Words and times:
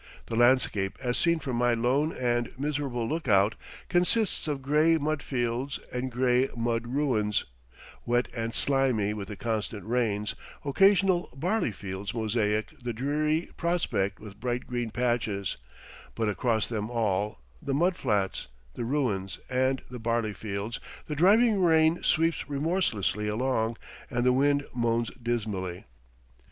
The 0.25 0.35
landscape 0.35 0.97
as 0.99 1.15
seen 1.15 1.37
from 1.37 1.57
my 1.57 1.75
lone 1.75 2.11
and 2.11 2.49
miserable 2.57 3.07
lookout, 3.07 3.53
consists 3.87 4.47
of 4.47 4.63
gray 4.63 4.97
mud 4.97 5.21
fields 5.21 5.79
and 5.93 6.11
gray 6.11 6.49
mud 6.57 6.87
ruins, 6.87 7.45
wet 8.03 8.27
and 8.35 8.55
slimy 8.55 9.13
with 9.13 9.27
the 9.27 9.35
constant 9.35 9.85
rains; 9.85 10.33
occasional 10.65 11.29
barley 11.35 11.71
fields 11.71 12.15
mosaic 12.15 12.71
the 12.81 12.93
dreary 12.93 13.49
prospect 13.57 14.19
with 14.19 14.39
bright 14.39 14.65
green 14.65 14.89
patches, 14.89 15.57
but 16.15 16.27
across 16.27 16.65
them 16.65 16.89
all 16.89 17.39
the 17.61 17.75
mud 17.75 17.95
flats, 17.95 18.47
the 18.73 18.83
ruins, 18.83 19.37
and 19.51 19.83
the 19.91 19.99
barley 19.99 20.33
fields 20.33 20.79
the 21.05 21.15
driving 21.15 21.61
rain 21.63 22.01
sweeps 22.01 22.49
remorselessly 22.49 23.27
along, 23.27 23.77
and 24.09 24.23
the 24.23 24.33
wind 24.33 24.65
moans 24.73 25.11
dismally. 25.21 25.85